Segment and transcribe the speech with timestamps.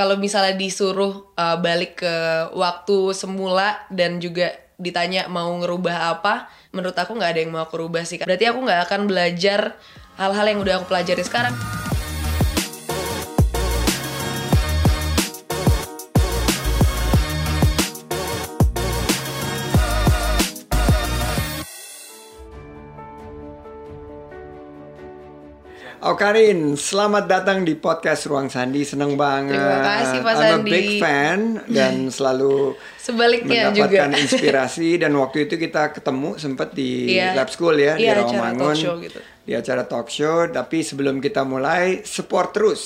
[0.00, 2.14] kalau misalnya disuruh uh, balik ke
[2.56, 7.84] waktu semula dan juga ditanya mau ngerubah apa, menurut aku nggak ada yang mau aku
[7.84, 8.16] rubah sih.
[8.16, 9.76] Berarti aku nggak akan belajar
[10.16, 11.52] hal-hal yang udah aku pelajari sekarang.
[26.10, 28.82] Oh Karin, selamat datang di podcast Ruang Sandi.
[28.82, 29.54] Seneng banget.
[29.54, 30.70] Terima kasih, Pak I'm a Sandi.
[30.72, 31.38] big fan
[31.70, 34.18] dan selalu Sebaliknya mendapatkan juga.
[34.18, 37.38] inspirasi dan waktu itu kita ketemu sempat di Iya.
[37.38, 38.76] lab school ya Iya, di acara Rawamangun.
[39.06, 39.20] gitu.
[39.46, 42.82] Di acara talk show, tapi sebelum kita mulai support terus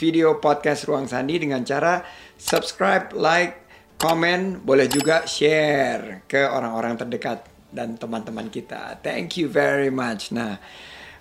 [0.00, 2.00] video podcast Ruang Sandi dengan cara
[2.40, 8.96] subscribe, like, komen, boleh juga share ke orang-orang terdekat dan teman-teman kita.
[8.96, 10.32] Thank you very much.
[10.32, 10.56] Nah,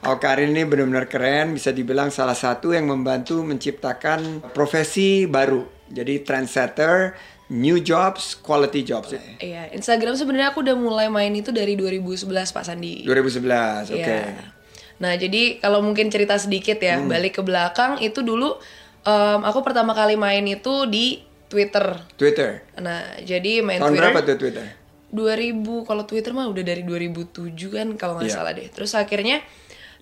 [0.03, 5.63] Oh Karin ini benar-benar keren, bisa dibilang salah satu yang membantu menciptakan profesi baru.
[5.87, 7.15] Jadi trendsetter,
[7.49, 9.15] new jobs, quality jobs.
[9.39, 13.01] Iya, Instagram sebenarnya aku udah mulai main itu dari 2011 Pak Sandi.
[13.05, 14.01] 2011, oke.
[14.01, 14.53] Iya.
[14.95, 17.09] Nah, jadi kalau mungkin cerita sedikit ya, Hmm.
[17.09, 18.57] balik ke belakang itu dulu
[19.05, 22.01] em, aku pertama kali main itu di Twitter.
[22.17, 22.65] Twitter.
[22.77, 24.65] Nah, jadi main Tahun Twitter berapa tuh Twitter?
[25.13, 28.35] 2000 kalau Twitter mah udah dari 2007 kan kalau nggak Iya.
[28.35, 28.67] salah deh.
[28.67, 29.45] Terus akhirnya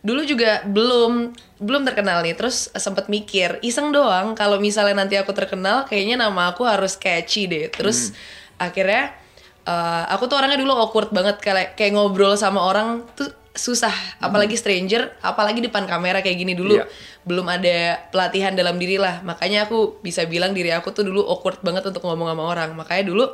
[0.04, 2.36] dulu juga belum belum terkenal nih.
[2.36, 7.48] Terus sempet mikir iseng doang kalau misalnya nanti aku terkenal kayaknya nama aku harus catchy
[7.48, 7.72] deh.
[7.72, 8.68] Terus Hmm.
[8.70, 9.16] akhirnya
[9.64, 14.58] eh, aku tuh orangnya dulu awkward banget kayak kayak ngobrol sama orang tuh susah apalagi
[14.58, 16.90] stranger apalagi depan kamera kayak gini dulu Iya.
[17.22, 21.62] belum ada pelatihan dalam diri lah makanya aku bisa bilang diri aku tuh dulu awkward
[21.62, 23.30] banget untuk ngomong sama orang makanya dulu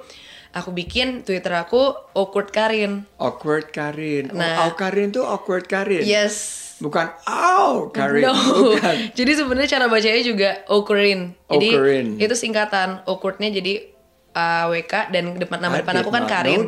[0.51, 4.33] aku bikin twitter aku awkward Karin Awkward Karin.
[4.33, 4.65] Nah.
[4.65, 6.01] oh, Karin tuh awkward Karin.
[6.01, 8.23] yes Bukan Au Karin.
[8.23, 8.95] no Bukan.
[9.19, 12.07] jadi sebenarnya cara bacanya juga awkwardin jadi Awkwardin.
[12.17, 13.98] itu singkatan awkwardnya jadi
[14.39, 16.59] AWK dan depan nama I depan aku kan not Karin.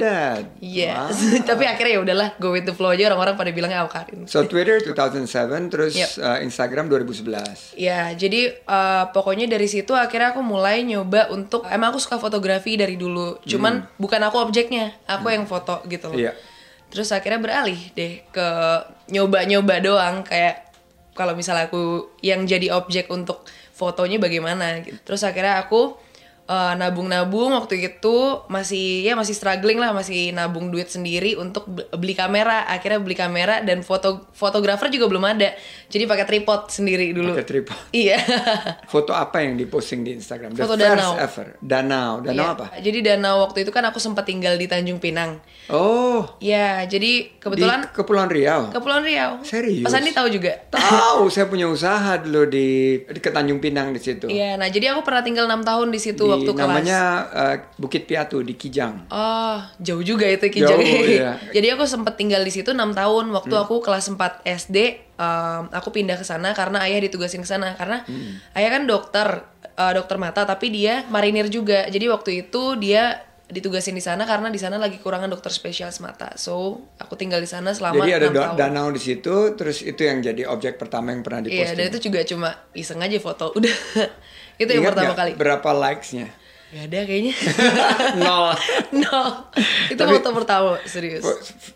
[0.60, 1.44] Yes, Wow.
[1.50, 4.20] tapi akhirnya ya udahlah go with the flow aja orang-orang pada bilangnya aku Karin.
[4.28, 6.12] So Twitter 2007, terus Yep.
[6.20, 7.76] uh, Instagram 2011.
[7.80, 12.76] Ya, jadi eh, pokoknya dari situ akhirnya aku mulai nyoba untuk emang aku suka fotografi
[12.76, 13.40] dari dulu.
[13.46, 16.20] Cuman bukan aku objeknya, aku yang foto gitu loh.
[16.20, 16.34] Iya.
[16.92, 18.48] Terus akhirnya beralih deh ke
[19.08, 20.68] nyoba-nyoba doang kayak
[21.16, 25.00] kalau misalnya aku yang jadi objek untuk fotonya bagaimana gitu.
[25.04, 25.96] Terus akhirnya aku
[26.52, 28.18] eh, nabung-nabung waktu itu
[28.48, 33.16] masih ya masih struggling lah masih nabung duit sendiri untuk be- beli kamera akhirnya beli
[33.16, 35.56] kamera dan foto fotografer juga belum ada
[35.88, 37.78] jadi pakai tripod sendiri dulu Pakai tripod.
[37.96, 38.20] iya
[38.86, 40.52] Foto apa yang diposting di Instagram?
[40.52, 41.12] The Foto first danau.
[41.16, 41.48] ever.
[41.58, 42.12] Danau.
[42.20, 42.54] Danau Iya.
[42.54, 42.66] apa?
[42.78, 47.86] jadi danau waktu itu kan aku sempat tinggal di Tanjung Pinang Oh, ya jadi kebetulan
[47.86, 48.68] di Kepulauan Riau.
[48.70, 49.82] Kepulauan Riau Serius?
[49.82, 52.68] Mas Andi tahu juga Tahu, saya punya usaha dulu di
[53.02, 54.28] di ke Tanjung Pinang di situ.
[54.28, 56.62] Iya, nah jadi aku pernah tinggal enam tahun di situ Di- waktu kelas.
[56.64, 57.00] namanya
[57.32, 59.06] eh, Bukit Piatu di Kijang.
[59.08, 60.76] Oh, jauh juga itu Kijang.
[60.76, 60.82] Jauh,
[61.14, 61.32] iya.
[61.34, 61.52] Hmm.
[61.52, 64.78] Jadi aku sempat tinggal di situ 6 tahun waktu aku kelas 4 SD.
[65.14, 68.42] em, aku pindah ke sana karena ayah ditugasin ke sana karena Hmm.
[68.54, 69.28] ayah kan dokter
[69.72, 71.86] eh, dokter mata tapi dia marinir juga.
[71.86, 76.32] Jadi waktu itu dia ditugasin di sana karena di sana lagi kekurangan dokter spesialis mata.
[76.36, 76.54] So,
[76.96, 78.56] aku tinggal di sana selama Jadi ada 6 do- tahun.
[78.58, 81.76] danau di situ, terus itu yang jadi objek pertama yang pernah Iya, diposting.
[81.76, 83.52] dan itu juga cuma iseng aja foto.
[83.60, 83.76] Udah.
[84.62, 85.32] Itu yang Ingat pertama nggak kali.
[85.36, 86.28] Berapa likes-nya?
[86.72, 87.36] Gak ada kayaknya.
[88.24, 88.48] Nol.
[89.04, 89.20] no.
[89.92, 91.24] Itu Tapi- foto pertama, serius.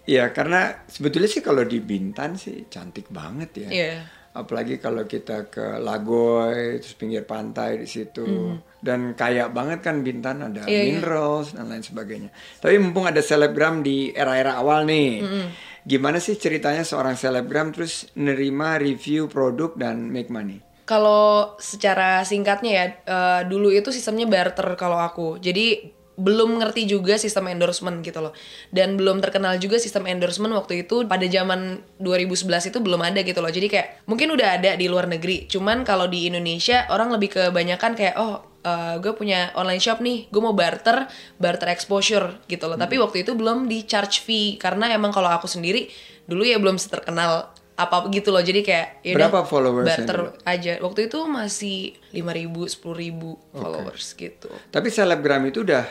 [0.08, 3.70] Ya karena sebetulnya sih kalau di Bintan sih cantik banget ya.
[3.70, 3.96] Iya.
[4.36, 8.24] Apalagi kalau kita ke Lagoy, terus pinggir pantai di situ.
[8.24, 8.60] Hmm.
[8.80, 10.84] Dan kaya banget kan Bintan ada Iya, iya.
[11.00, 12.32] minerals dan lain sebagainya.
[12.60, 15.12] Tapi mumpung ada selebgram di era-era awal nih.
[15.20, 15.48] Hmm.
[15.84, 20.65] Gimana sih ceritanya seorang selebgram terus nerima review produk dan make money?
[20.86, 25.42] Kalau secara singkatnya ya, eh, dulu itu sistemnya barter kalau aku.
[25.42, 28.32] Jadi belum ngerti juga sistem endorsement gitu loh.
[28.72, 33.44] Dan belum terkenal juga sistem endorsement waktu itu pada zaman 2011 itu belum ada gitu
[33.44, 33.52] loh.
[33.52, 35.44] Jadi kayak mungkin udah ada di luar negeri.
[35.52, 38.56] Cuman kalau di Indonesia orang lebih kebanyakan kayak oh
[38.98, 41.06] gue punya online shop nih, gue mau barter,
[41.38, 42.74] barter exposure gitu loh.
[42.74, 45.86] Tapi waktu itu belum di charge fee karena emang kalau aku sendiri
[46.26, 48.40] dulu ya belum terkenal apa gitu loh.
[48.40, 50.74] Jadi kayak yaudah, Berapa followersnya barter aja.
[50.80, 51.78] Waktu itu masih
[52.16, 54.50] 5.000, 10.000 followers gitu.
[54.72, 55.84] Tapi selebgram itu udah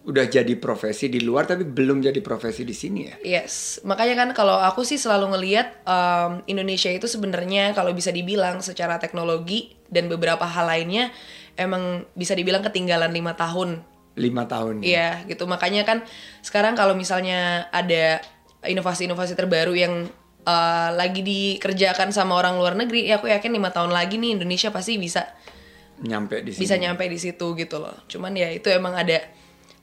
[0.00, 3.14] udah jadi profesi di luar tapi belum jadi profesi di sini ya.
[3.20, 8.64] Yes, makanya kan kalau aku sih selalu ngelihat um, Indonesia itu sebenarnya kalau bisa dibilang
[8.64, 11.12] secara teknologi dan beberapa hal lainnya
[11.60, 13.84] emang bisa dibilang ketinggalan lima tahun.
[14.16, 14.80] Lima tahun.
[14.80, 14.88] ya.
[14.88, 15.44] Iya, gitu.
[15.44, 16.00] Makanya kan
[16.40, 18.24] sekarang kalau misalnya ada
[18.64, 20.08] inovasi-inovasi terbaru yang
[20.42, 24.70] uh, lagi dikerjakan sama orang luar negeri, ya aku yakin lima tahun lagi nih Indonesia
[24.70, 25.24] pasti bisa
[26.00, 26.60] nyampe di sini.
[26.60, 29.20] bisa nyampe di situ gitu loh cuman ya itu emang ada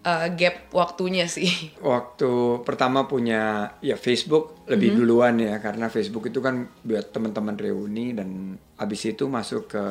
[0.02, 1.46] uh, gap waktunya sih
[1.78, 2.32] Waktu
[2.64, 4.98] pertama punya ya Facebook lebih Mhm.
[4.98, 9.84] duluan ya karena Facebook itu kan buat teman-teman reuni dan abis itu masuk ke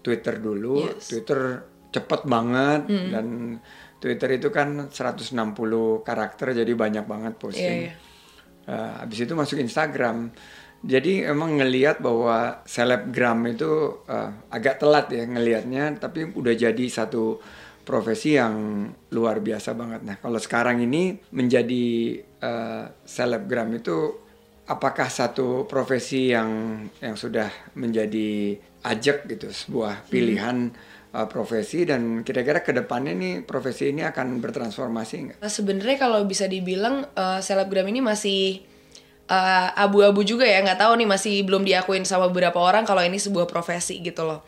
[0.00, 0.82] Twitter dulu.
[0.82, 1.10] Yes.
[1.10, 3.26] Twitter cepet banget dan
[3.96, 5.34] Twitter itu kan 160
[6.02, 7.64] karakter jadi banyak banget posting.
[7.64, 8.07] Iya, iya.
[8.68, 10.28] Eh, habis itu masuk Instagram.
[10.84, 17.40] Jadi emang ngelihat bahwa selebgram itu eh, agak telat ya ngelihatnya, tapi udah jadi satu
[17.88, 18.84] profesi yang
[19.16, 20.04] luar biasa banget.
[20.04, 21.86] Nah kalau sekarang ini menjadi
[22.20, 24.28] eh, selebgram itu
[24.68, 28.52] apakah satu profesi yang yang sudah menjadi
[28.84, 30.76] ajak gitu sebuah pilihan
[31.14, 35.38] eh, profesi dan kira-kira ke depannya nih profesi ini akan bertransformasi nggak?
[35.40, 38.62] Nah, sebenarnya kalau bisa dibilang uh, selebgram ini masih
[39.28, 43.20] uh, abu-abu juga ya nggak tahu nih masih belum diakuin sama beberapa orang kalau ini
[43.20, 44.42] sebuah profesi gitu loh.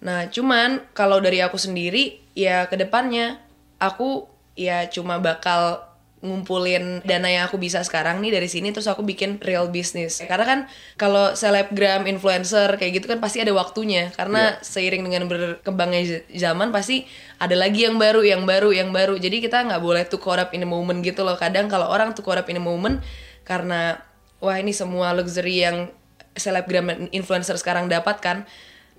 [0.00, 3.42] Nah cuman kalau dari aku sendiri ya ke depannya
[3.82, 5.89] aku ya cuma bakal
[6.20, 10.20] ngumpulin dana yang aku bisa sekarang nih dari sini terus aku bikin real business.
[10.20, 10.60] Karena kan
[11.00, 14.12] kalau selebgram influencer kayak gitu kan pasti ada waktunya.
[14.12, 17.08] Karena seiring dengan berkembangnya zaman pasti
[17.40, 19.16] ada lagi yang baru yang baru yang baru.
[19.16, 21.40] Jadi kita nggak boleh tuh caught up in the moment gitu loh.
[21.40, 23.00] Kadang kalau orang tuh caught up in the moment
[23.48, 24.04] karena
[24.44, 25.88] wah ini semua luxury yang
[26.36, 28.44] selebgram influencer sekarang dapatkan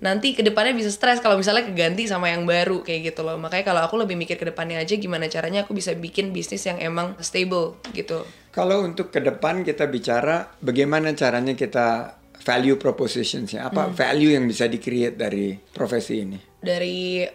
[0.02, 3.38] nanti ke depannya bisa stres kalau misalnya keganti sama yang baru kayak gitu loh.
[3.38, 6.82] Makanya kalau aku lebih mikir ke depannya aja gimana caranya aku bisa bikin bisnis yang
[6.82, 8.26] emang stable gitu.
[8.50, 14.66] Kalau untuk ke depan kita bicara bagaimana caranya kita value propositionsnya, apa value yang bisa
[14.66, 16.52] di-create dari profesi ini?
[16.62, 17.26] dari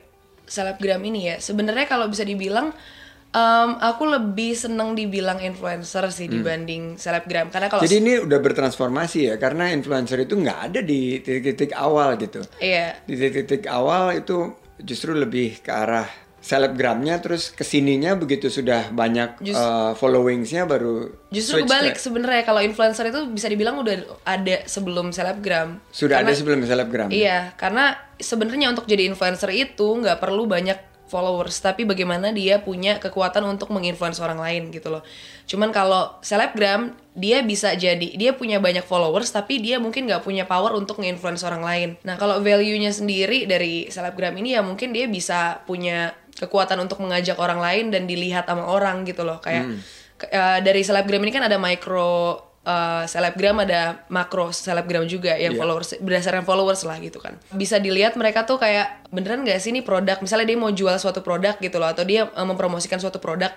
[0.48, 1.36] selebgram ini ya.
[1.44, 2.72] Sebenarnya kalau bisa dibilang
[3.30, 9.20] em, aku lebih seneng dibilang influencer sih dibanding selebgram karena kalau Jadi ini udah bertransformasi
[9.26, 12.42] ya, karena influencer itu nggak ada di titik-titik awal gitu.
[12.58, 16.08] iya Di titik-titik awal itu justru lebih ke arah
[16.38, 22.42] selebgramnya, terus ke sininya begitu sudah banyak Just- uh, followingsnya baru Justru kebalik ke- sebenarnya
[22.42, 25.84] kalau influencer itu bisa dibilang udah ada sebelum selebgram.
[25.92, 27.10] sudah ada Karena- sebelum selebgram.
[27.12, 33.00] Iya, karena sebenarnya untuk jadi influencer itu nggak perlu banyak followers, tapi bagaimana dia punya
[33.00, 35.04] kekuatan untuk menginfluence orang lain gitu loh.
[35.48, 40.44] Cuman kalau selebgram dia bisa jadi dia punya banyak followers, tapi dia mungkin nggak punya
[40.46, 41.90] power untuk nginfluence orang lain.
[42.04, 47.36] Nah kalau value-nya sendiri dari selebgram ini ya mungkin dia bisa punya kekuatan untuk mengajak
[47.42, 49.42] orang lain dan dilihat sama orang gitu loh.
[49.42, 49.66] Kayak
[50.22, 52.38] ke- eh, dari selebgram ini kan ada micro
[52.68, 55.60] uh, selebgram ada makro selebgram juga yang Iya.
[55.64, 57.40] followers berdasarkan followers lah gitu kan.
[57.56, 60.20] Bisa dilihat mereka tuh kayak beneran gak sih ini produk?
[60.20, 63.56] Misalnya dia mau jual suatu produk gitu loh atau dia uh, mempromosikan suatu produk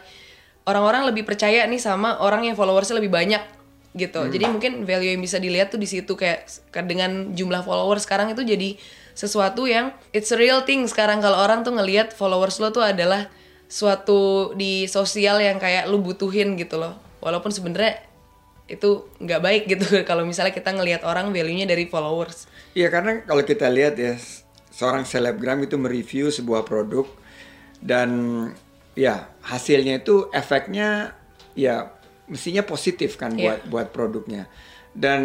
[0.69, 3.43] orang-orang lebih percaya nih sama orang yang followersnya lebih banyak
[3.99, 4.31] gitu.
[4.31, 6.47] Jadi mungkin value yang bisa dilihat tuh di situ kayak
[6.87, 8.79] dengan jumlah followers sekarang itu jadi
[9.19, 11.19] sesuatu yang it's a real thing sekarang.
[11.19, 13.27] Kalau orang tuh ngelihat followers lo tuh adalah
[13.67, 16.95] suatu di sosial yang kayak lu butuhin gitu loh.
[17.19, 17.99] Walaupun sebenarnya
[18.71, 22.47] itu nggak baik gitu kalau misalnya kita ngelihat orang value-nya dari followers.
[22.79, 24.15] Iya karena kalau kita lihat ya
[24.71, 27.05] seorang selebgram itu mereview sebuah produk
[27.83, 28.11] dan
[28.95, 31.19] ya hasilnya itu efeknya
[31.59, 31.91] ya
[32.31, 33.59] mestinya positif kan Iya.
[33.59, 34.47] buat buat produknya
[34.95, 35.23] dan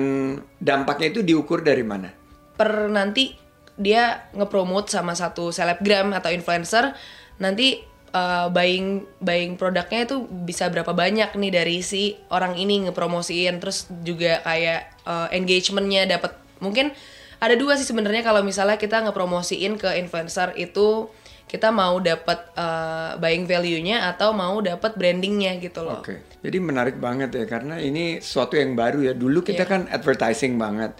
[0.61, 2.13] dampaknya itu diukur dari mana?
[2.55, 3.33] Per nanti
[3.75, 6.95] dia ngepromote sama satu selebgram atau influencer,
[7.41, 7.83] nanti
[8.15, 13.91] uh, buying buying produknya itu bisa berapa banyak nih dari si orang ini ngepromosiin, terus
[14.07, 16.95] juga kayak uh, engagementnya dapat mungkin
[17.43, 21.11] ada dua sih sebenarnya kalau misalnya kita ngepromosiin ke influencer itu
[21.45, 26.01] kita mau dapat uh, buying value-nya atau mau dapat brandingnya gitu loh.
[26.01, 29.13] Oke, jadi menarik banget ya karena ini sesuatu yang baru ya.
[29.13, 29.69] Dulu kita Iya.
[29.69, 30.97] kan advertising banget.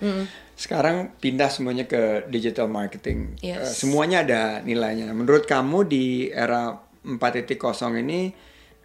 [0.56, 3.36] Sekarang pindah semuanya ke digital marketing.
[3.42, 3.74] Yes.
[3.74, 5.12] Eh, semuanya ada nilainya.
[5.18, 8.34] Menurut kamu di era 4.0 ini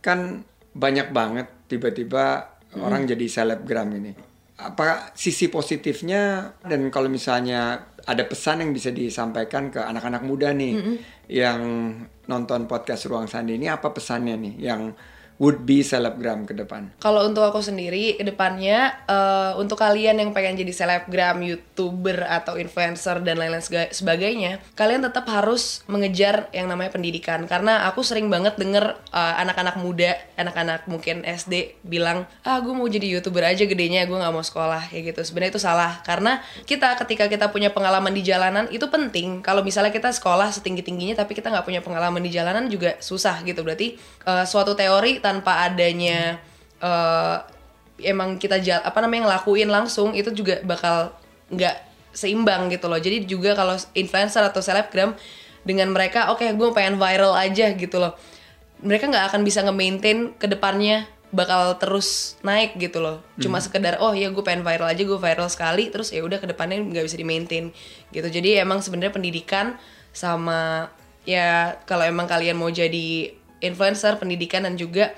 [0.04, 4.12] kan banyak banget tiba-tiba orang jadi selebgram ini.
[4.60, 11.00] Apa sisi positifnya dan kalau misalnya ada pesan yang bisa disampaikan ke anak-anak muda nih
[11.32, 11.60] yang
[12.28, 14.92] nonton podcast Ruang Sandi ini apa pesannya nih yang
[15.40, 16.92] would be selebgram ke depan?
[17.00, 22.60] Kalau untuk aku sendiri, ke depannya eh untuk kalian yang pengen jadi selebgram, youtuber atau
[22.60, 27.48] influencer dan lain-lain sebagainya, kalian tetap harus mengejar yang namanya pendidikan.
[27.48, 32.84] Karena aku sering banget denger eh, anak-anak muda, anak-anak mungkin SD bilang, ah gue mau
[32.84, 35.24] jadi youtuber aja gedenya, gue nggak mau sekolah kayak gitu.
[35.24, 36.04] Sebenarnya itu salah.
[36.04, 39.40] Karena kita ketika kita punya pengalaman di jalanan itu penting.
[39.40, 43.40] Kalau misalnya kita sekolah setinggi tingginya tapi kita nggak punya pengalaman di jalanan juga susah
[43.48, 43.64] gitu.
[43.64, 43.96] Berarti
[44.28, 46.42] eh, suatu teori tanpa adanya
[46.82, 47.36] eh,
[48.02, 51.14] emang kita jal apa namanya ngelakuin langsung itu juga bakal
[51.54, 51.76] nggak
[52.10, 52.98] seimbang gitu loh.
[52.98, 55.14] Jadi juga kalau influencer atau selebgram
[55.62, 58.18] dengan mereka oke gue pengen viral aja gitu loh.
[58.80, 63.22] Mereka nggak akan bisa nge-maintain ke depannya bakal terus naik gitu loh.
[63.38, 66.50] Cuma sekedar oh ya gue pengen viral aja gue viral sekali terus ya udah ke
[66.50, 67.70] depannya nggak bisa di maintain
[68.10, 68.26] gitu.
[68.26, 69.78] Jadi emang sebenarnya pendidikan
[70.10, 70.90] sama
[71.22, 75.12] ya kalau emang kalian mau jadi influencer pendidikan dan juga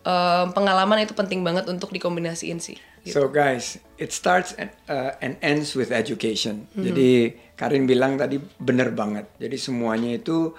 [0.00, 3.16] em, pengalaman itu penting banget untuk dikombinasiin sih gitu.
[3.16, 6.66] So guys, it starts and, uh, and ends with education.
[6.74, 6.84] Mm-hmm.
[6.84, 7.10] Jadi
[7.54, 9.30] Karin bilang tadi bener banget.
[9.38, 10.52] Jadi semuanya itu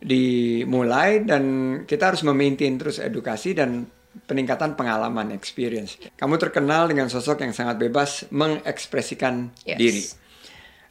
[0.00, 1.44] dimulai dan
[1.88, 3.88] kita harus memaintain terus edukasi dan
[4.28, 5.96] peningkatan pengalaman experience.
[6.14, 9.78] Kamu terkenal dengan sosok yang sangat bebas mengekspresikan Yes.
[9.78, 10.04] diri.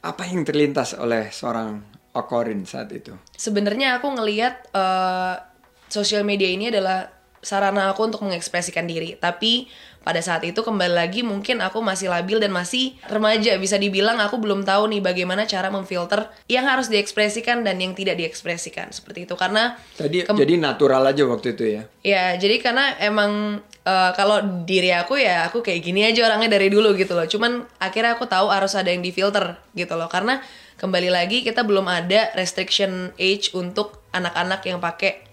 [0.04, 1.80] Apa yang terlintas oleh seorang
[2.14, 3.16] Okorin saat itu?
[3.34, 5.36] sebenarnya aku ngelihat eh,
[5.94, 7.14] sosial media ini adalah
[7.46, 9.70] sarana aku untuk mengekspresikan diri tapi
[10.04, 14.36] pada saat itu kembali lagi mungkin aku masih labil dan masih remaja bisa dibilang aku
[14.36, 19.36] belum tahu nih bagaimana cara memfilter yang harus diekspresikan dan yang tidak diekspresikan seperti itu
[19.40, 21.82] karena Tadi jadi natural aja waktu itu ya.
[22.04, 26.68] Ya, jadi karena emang eh, kalau diri aku ya aku kayak gini aja orangnya dari
[26.68, 27.24] dulu gitu loh.
[27.24, 30.12] Cuman akhirnya aku tahu harus ada yang difilter gitu loh.
[30.12, 30.44] Karena
[30.84, 35.33] kembali lagi kita belum ada restriction age untuk anak-anak yang pakai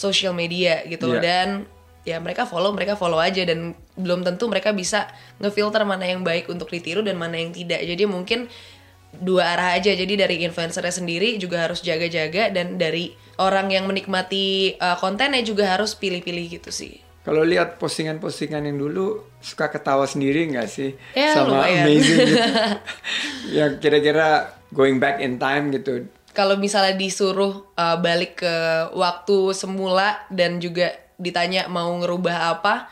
[0.00, 1.12] social media gitu.
[1.12, 1.20] Iya.
[1.20, 1.48] Dan
[2.00, 5.04] ya mereka follow, mereka follow aja dan belum tentu mereka bisa
[5.36, 7.84] ngefilter mana yang baik untuk ditiru dan mana yang tidak.
[7.84, 8.48] Jadi mungkin
[9.10, 13.10] dua arah aja jadi dari influencernya sendiri juga harus jaga-jaga dan dari
[13.42, 19.26] orang yang menikmati uh, kontennya juga harus pilih-pilih gitu sih Kalau lihat postingan-postingan yang dulu
[19.42, 21.84] suka ketawa sendiri nggak sih Ya, sama lumayan.
[21.90, 22.34] amazing gitu.
[23.58, 24.28] yang kira-kira
[24.70, 26.06] going back in time gitu.
[26.40, 28.54] Kalau misalnya disuruh uh, balik ke
[28.96, 32.88] waktu semula dan juga ditanya mau ngerubah apa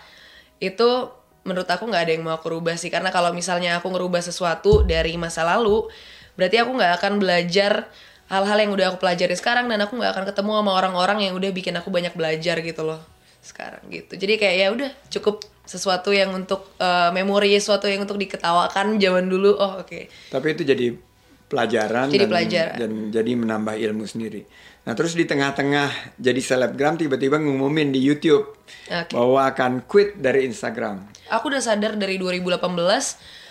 [0.61, 1.09] itu
[1.49, 2.93] menurut aku nggak ada yang mau aku rubah sih.
[2.93, 5.89] Karena kalau misalnya aku ngerubah sesuatu dari masa lalu
[6.37, 7.89] berarti aku nggak akan belajar
[8.29, 11.49] hal-hal yang udah aku pelajari sekarang dan aku nggak akan ketemu sama orang-orang yang udah
[11.49, 13.01] bikin aku banyak belajar gitu loh
[13.41, 14.13] sekarang gitu.
[14.13, 19.25] Jadi kayak ya udah cukup sesuatu yang untuk uh, memori sesuatu yang untuk diketawakan zaman
[19.25, 19.57] dulu.
[19.57, 20.13] Oh oke.
[20.29, 21.08] Tapi itu jadi
[21.49, 22.77] pelajaran Jadi dan, pelajaran.
[22.77, 24.45] dan jadi menambah ilmu sendiri.
[24.85, 28.57] Nah terus di tengah-tengah jadi selebgram tiba-tiba ngumumin di YouTube
[28.89, 29.13] Oke.
[29.13, 31.09] bahwa akan quit dari Instagram.
[31.29, 32.57] aku udah sadar dari 2018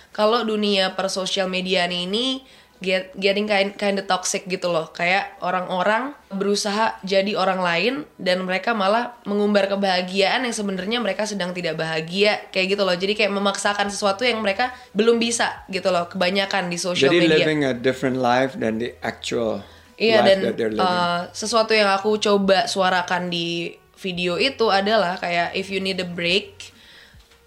[0.09, 2.41] kalau dunia per sosial media ini
[2.81, 4.89] get, getting kind kind of toxic gitu loh.
[4.93, 11.53] Kayak orang-orang berusaha jadi orang lain dan mereka malah mengumbar kebahagiaan yang sebenarnya mereka sedang
[11.53, 12.95] tidak bahagia kayak gitu loh.
[12.95, 17.37] Jadi kayak memaksakan sesuatu yang mereka belum bisa gitu loh kebanyakan di sosial jadi media.
[17.43, 19.65] living a different life than the actual
[19.97, 25.57] Iya life dan that uh, sesuatu yang aku coba suarakan di video itu adalah kayak
[25.57, 26.69] if you need a break,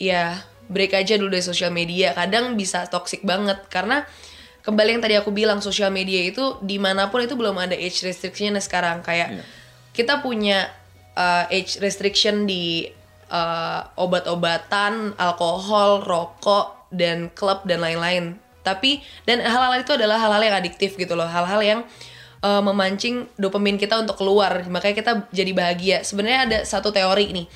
[0.02, 2.10] ya break aja dulu dari sosial media.
[2.10, 4.02] Kadang bisa toxic banget karena
[4.60, 8.04] kembali yang tadi aku bilang sosial media itu di mana pun itu belum ada age
[8.04, 9.42] restriction sekarang kayak Iya.
[9.96, 10.68] kita punya
[11.16, 12.88] uh, age restriction di
[13.30, 18.36] uh, obat-obatan, alkohol, rokok dan klub dan lain-lain.
[18.60, 21.80] Tapi dan hal-hal itu adalah hal-hal yang adiktif gitu loh, hal-hal yang
[22.44, 25.96] uh, memancing dopamin kita untuk keluar, makanya kita jadi bahagia.
[26.04, 27.46] Sebenarnya ada satu teori nih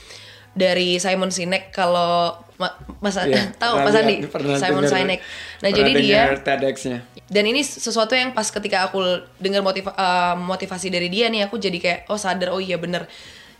[0.55, 4.23] dari Simon Sinek kalau Ma- Mas Iya, tahu Mas Andi?
[4.31, 5.19] pernah Simon Sinek.
[5.61, 6.99] Nah, jadi dia TEDx-nya.
[7.27, 9.03] dan ini sesuatu yang pas ketika aku
[9.43, 13.11] dengar motiva- uh, motivasi dari dia nih aku jadi kayak oh sadar oh iya bener.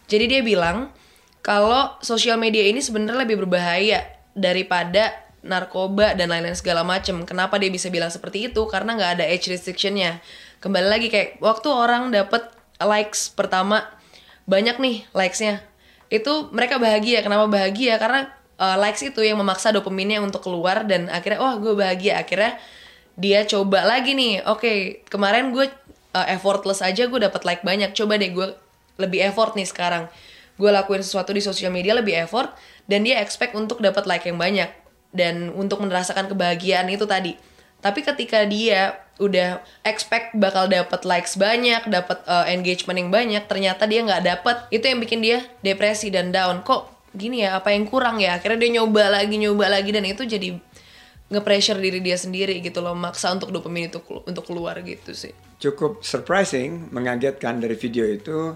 [0.07, 0.95] Jadi dia bilang
[1.43, 5.11] kalau sosial media ini sebenarnya lebih berbahaya daripada
[5.45, 7.27] narkoba dan lain-lain segala macem.
[7.27, 8.63] Kenapa dia bisa bilang seperti itu?
[8.65, 10.23] Karena nggak ada age restrictionnya.
[10.63, 12.47] Kembali lagi kayak waktu orang dapet
[12.79, 13.85] likes pertama
[14.45, 15.61] banyak nih likesnya
[16.15, 17.27] itu mereka bahagia.
[17.27, 17.99] Kenapa bahagia?
[17.99, 18.31] Karena
[18.63, 22.23] uh, likes itu yang memaksa dopaminnya untuk keluar dan akhirnya wah gue bahagia.
[22.23, 22.55] Akhirnya
[23.19, 24.47] dia coba lagi nih.
[24.47, 25.67] Oke kemarin gue
[26.15, 27.91] uh, effortless aja gue dapat like banyak.
[27.93, 28.55] Coba deh gue
[29.03, 30.07] lebih effort nih sekarang.
[30.55, 32.55] Gue lakuin sesuatu di sosial media lebih effort
[32.87, 34.71] dan dia expect untuk dapat like yang banyak
[35.11, 37.35] dan untuk merasakan kebahagiaan itu tadi.
[37.83, 43.87] Tapi ketika dia udah expect bakal dapat likes banyak, dapat uh, engagement yang banyak, ternyata
[43.87, 46.67] dia nggak dapat, itu yang bikin dia depresi dan down.
[46.67, 47.63] Kok gini ya?
[47.63, 48.39] Apa yang kurang ya?
[48.43, 50.59] Akhirnya dia nyoba lagi, nyoba lagi dan itu jadi
[51.31, 55.33] nge-pressure diri dia sendiri gitu loh, maksa untuk dopamin itu untuk keluar gitu sih.
[55.63, 58.53] Cukup surprising, mengagetkan dari video itu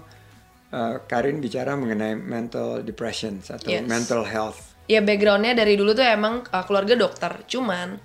[0.75, 3.87] uh, Karin bicara mengenai mental depression atau Yes.
[3.87, 4.75] mental health.
[4.89, 7.97] Ya backgroundnya dari dulu tuh emang uh, keluarga dokter, cuman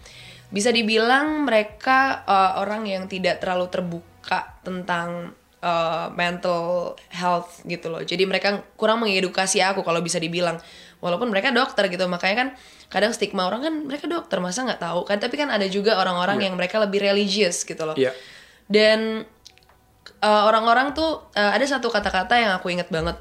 [0.55, 8.07] bisa dibilang mereka uh, orang yang tidak terlalu terbuka tentang uh, mental health gitu loh.
[8.07, 10.63] Jadi mereka kurang mengedukasi aku kalau bisa dibilang.
[11.03, 12.49] Walaupun mereka dokter gitu, makanya kan
[12.89, 15.19] kadang stigma orang kan mereka dokter masa nggak tahu kan.
[15.19, 17.99] Tapi kan ada juga orang-orang yang mereka lebih religius gitu loh.
[17.99, 18.15] Iya.
[18.71, 19.27] Dan
[20.25, 23.21] eh, orang-orang tuh eh, ada satu kata-kata yang aku inget banget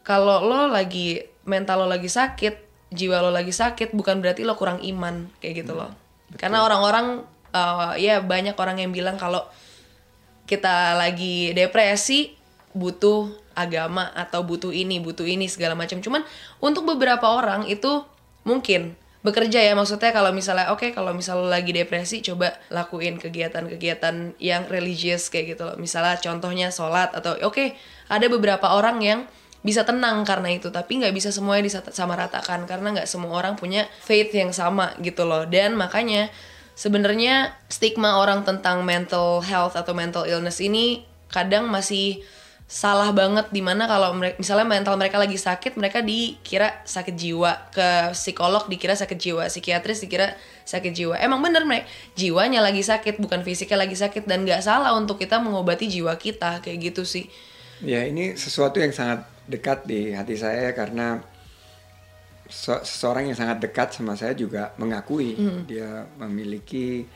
[0.00, 2.54] kalau lo lagi mental lo lagi sakit
[2.90, 5.92] jiwa lo lagi sakit bukan berarti lo kurang iman kayak gitu loh
[6.38, 9.42] karena orang-orang eh, ya banyak orang yang bilang kalau
[10.46, 12.34] kita lagi depresi
[12.74, 15.98] butuh agama atau butuh ini butuh ini segala macam.
[16.02, 16.22] Cuman
[16.62, 18.02] untuk beberapa orang itu
[18.46, 24.40] mungkin bekerja ya maksudnya kalau misalnya oke kalau misalnya lo lagi depresi coba lakuin kegiatan-kegiatan
[24.40, 25.76] yang religius kayak gitu loh.
[25.76, 27.76] Misalnya contohnya sholat atau oke
[28.08, 29.20] ada beberapa orang yang
[29.60, 34.32] bisa tenang karena itu tapi nggak bisa semuanya disamaratakan karena nggak semua orang punya faith
[34.32, 35.44] yang sama gitu loh.
[35.44, 36.32] Dan makanya
[36.72, 42.24] sebenarnya stigma orang tentang mental health atau mental illness ini kadang masih
[42.70, 47.68] salah banget di mana kalau misalnya mental mereka lagi sakit mereka dikira sakit jiwa.
[47.68, 51.20] Ke psikolog dikira sakit jiwa psikiatris dikira sakit jiwa.
[51.20, 51.84] Emang bener mereka
[52.16, 56.64] jiwanya lagi sakit bukan fisiknya lagi sakit dan nggak salah untuk kita mengobati jiwa kita
[56.64, 57.28] kayak gitu sih.
[57.84, 61.18] Ya ini sesuatu yang sangat dekat di hati saya karena
[62.50, 65.38] seseorang yang sangat dekat sama saya juga mengakui
[65.70, 67.06] dia memiliki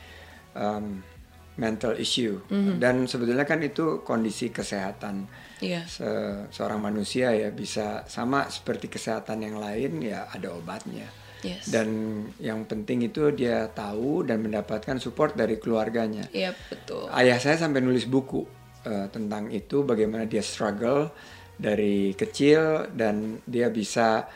[0.55, 1.03] um,
[1.55, 2.39] mental issue.
[2.79, 5.23] Dan sebetulnya kan itu kondisi kesehatan.
[5.63, 5.87] Iya.
[5.87, 11.07] Se- seorang manusia ya bisa sama seperti kesehatan yang lain ya ada obatnya.
[11.45, 11.69] Yes.
[11.69, 11.85] dan
[12.41, 16.25] yang penting itu dia tahu dan mendapatkan support dari keluarganya.
[16.33, 17.05] Iya betul.
[17.13, 18.41] Ayah saya sampai nulis buku
[18.81, 21.13] eh, tentang itu bagaimana dia struggle
[21.55, 24.27] dari kecil dan dia bisa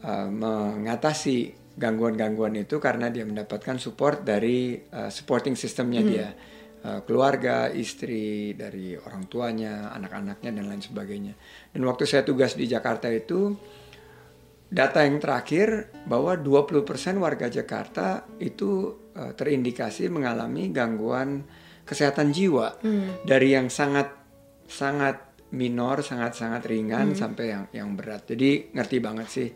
[0.00, 6.28] eh, mengatasi gangguan-gangguan itu karena dia mendapatkan support dari eh, supporting systemnya dia.
[6.86, 11.34] Eh, keluarga istri dari orang tuanya anak-anaknya dan lain sebagainya.
[11.74, 13.58] Dan waktu saya tugas di Jakarta itu
[14.70, 16.86] data yang terakhir bahwa 20%
[17.18, 21.42] warga Jakarta itu eh, terindikasi mengalami gangguan
[21.82, 22.78] kesehatan jiwa.
[23.26, 24.14] Dari yang sangat
[24.70, 28.26] sangat minor, sangat-sangat ringan sampai yang yang berat.
[28.26, 29.48] Jadi ngerti banget sih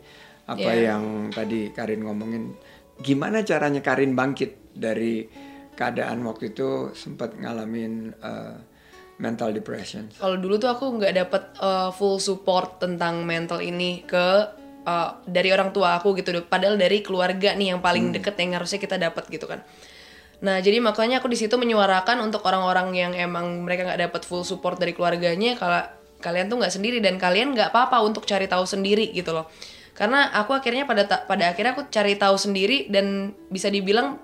[0.47, 0.95] apa Yeah.
[0.95, 2.55] yang tadi Karin ngomongin.
[3.01, 5.25] Gimana caranya Karin bangkit dari
[5.75, 8.55] keadaan waktu itu sempat ngalamin eh,
[9.21, 10.09] mental depression.
[10.17, 14.27] Kalau dulu tuh aku nggak dapet uh, full support tentang mental ini ke
[14.81, 16.33] uh, dari orang tua aku gitu.
[16.49, 19.61] Padahal dari keluarga nih yang paling deket yang harusnya kita dapat gitu kan.
[20.41, 24.41] Nah jadi makanya aku di situ menyuarakan untuk orang-orang yang emang mereka nggak dapat full
[24.41, 25.85] support dari keluarganya kalau
[26.21, 29.49] kalian tuh nggak sendiri dan kalian nggak apa-apa untuk cari tahu sendiri gitu loh.
[29.93, 34.17] Karena aku akhirnya pada pada akhirnya aku cari tahu sendiri dan bisa dibilang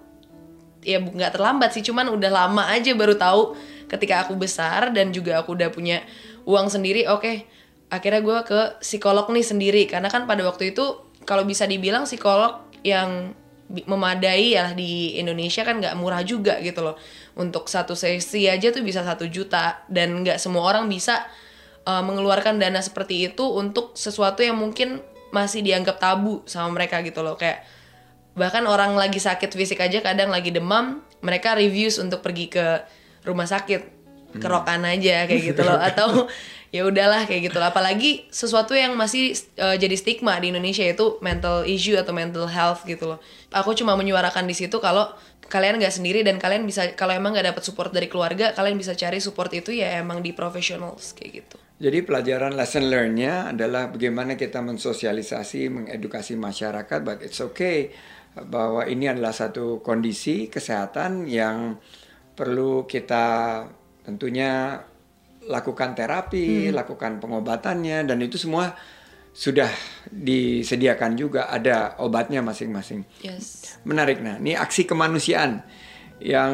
[0.82, 3.58] ya nggak terlambat sih cuman udah lama aja baru tahu
[3.91, 5.99] ketika aku besar dan juga aku udah punya
[6.47, 7.43] uang sendiri oke
[7.91, 12.63] akhirnya gue ke psikolog nih sendiri karena kan pada waktu itu kalau bisa dibilang psikolog
[12.88, 13.36] yang
[13.67, 16.95] memadai ya di Indonesia kan nggak murah juga gitu loh.
[17.36, 19.84] Untuk satu sesi aja tuh bisa satu juta.
[19.91, 21.27] Dan nggak semua orang bisa
[21.84, 25.03] uh, mengeluarkan dana seperti itu untuk sesuatu yang mungkin
[25.36, 27.36] masih dianggap tabu sama mereka gitu loh.
[27.36, 27.67] Kayak
[28.38, 32.65] bahkan orang lagi sakit fisik aja kadang lagi demam mereka reviews untuk pergi ke
[33.27, 33.99] rumah sakit.
[34.38, 35.80] Kerokan aja kayak gitu loh.
[35.88, 36.32] Atau
[36.71, 41.19] ya udahlah kayak gitu loh apalagi sesuatu yang masih uh, jadi stigma di Indonesia itu
[41.23, 43.19] mental issue atau mental health gitu loh.
[43.56, 45.08] Aku cuma menyuarakan di situ kalau
[45.47, 48.91] kalian nggak sendiri dan kalian bisa kalau emang nggak dapat support dari keluarga kalian bisa
[48.99, 51.56] cari support itu ya emang di professionals kayak gitu.
[51.77, 57.93] Jadi pelajaran lesson learn-nya adalah bagaimana kita mensosialisasi, mengedukasi masyarakat, but it's okay
[58.34, 61.77] bahwa ini adalah satu kondisi kesehatan yang
[62.38, 63.65] perlu kita
[64.06, 64.82] tentunya
[65.47, 68.75] lakukan terapi, lakukan pengobatannya, dan itu semua
[69.38, 69.69] sudah
[70.10, 73.05] disediakan juga ada obatnya masing-masing.
[73.21, 74.17] yes Menarik.
[74.19, 75.62] Nah, ini aksi kemanusiaan
[76.17, 76.53] yang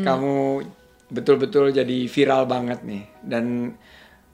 [0.00, 0.64] kamu
[1.12, 3.76] betul-betul jadi viral banget nih dan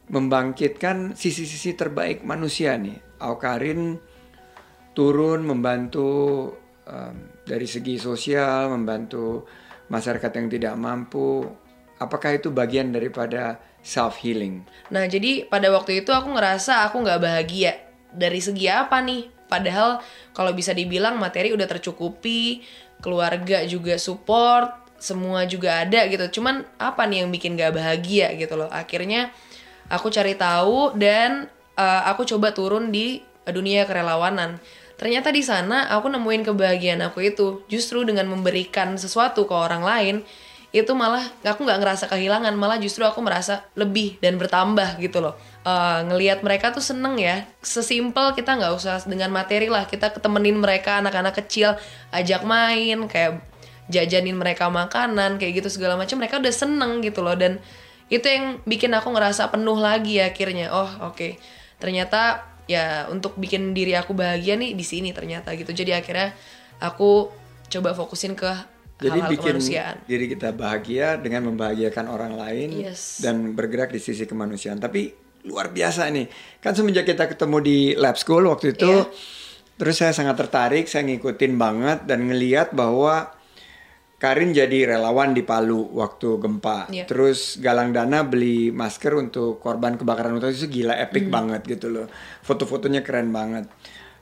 [0.08, 2.96] membangkitkan sisi-sisi terbaik manusia nih.
[3.18, 3.98] Aukarin
[4.94, 6.54] turun membantu
[6.86, 9.42] em, dari segi sosial, membantu
[9.90, 11.44] masyarakat yang tidak mampu.
[11.98, 14.64] Apakah itu bagian daripada self healing?
[14.92, 17.78] Nah jadi pada waktu itu aku ngerasa aku nggak bahagia
[18.12, 19.28] dari segi apa nih?
[19.48, 20.04] Padahal
[20.36, 22.60] kalau bisa dibilang materi udah tercukupi,
[23.00, 26.40] keluarga juga support, semua juga ada gitu.
[26.40, 28.68] Cuman apa nih yang bikin gak bahagia gitu loh?
[28.68, 29.32] Akhirnya
[29.88, 34.60] aku cari tahu dan uh, aku coba turun di dunia kerelawanan.
[34.98, 40.16] Ternyata di sana aku nemuin kebahagiaan aku itu justru dengan memberikan sesuatu ke orang lain
[40.68, 45.32] itu malah aku nggak ngerasa kehilangan malah justru aku merasa lebih dan bertambah gitu loh.
[45.64, 50.60] Eh, ngelihat mereka tuh seneng ya sesimpel kita nggak usah dengan materi lah kita ketemenin
[50.60, 51.76] mereka anak-anak kecil
[52.12, 53.40] ajak main kayak
[53.88, 57.32] jajanin mereka makanan kayak gitu segala macam mereka udah seneng gitu loh.
[57.32, 57.56] Dan
[58.12, 60.68] itu yang bikin aku ngerasa penuh lagi akhirnya.
[60.68, 61.40] Oh oke.
[61.80, 65.72] Ternyata ya untuk bikin diri aku bahagia nih di sini ternyata gitu.
[65.72, 66.36] Jadi akhirnya
[66.80, 67.32] aku
[67.68, 73.22] coba fokusin ke Jadi hal-hal bikin kemanusiaan diri kita bahagia dengan membahagiakan orang lain Yes.
[73.22, 74.76] dan bergerak di sisi kemanusiaan.
[74.76, 75.14] Tapi
[75.46, 76.26] luar biasa nih.
[76.58, 79.06] Kan semenjak kita ketemu di lab school waktu itu, Iya.
[79.74, 83.38] terus saya sangat tertarik, saya ngikutin banget dan ngeliat bahwa
[84.18, 86.90] Karin jadi relawan di Palu waktu gempa.
[86.90, 87.06] Iya.
[87.06, 91.34] Terus galang dana beli masker untuk korban kebakaran hutan itu gila epic Hmm.
[91.38, 92.10] banget gitu loh.
[92.42, 93.70] Foto-fotonya keren banget.